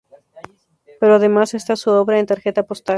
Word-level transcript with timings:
Pero 0.99 1.13
además 1.13 1.53
está 1.53 1.75
su 1.75 1.91
obra 1.91 2.17
en 2.17 2.25
tarjeta 2.25 2.63
postal. 2.63 2.89